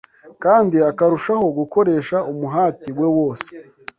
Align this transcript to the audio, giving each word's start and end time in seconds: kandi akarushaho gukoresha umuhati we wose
kandi 0.43 0.77
akarushaho 0.89 1.45
gukoresha 1.59 2.17
umuhati 2.31 2.89
we 2.99 3.07
wose 3.17 3.49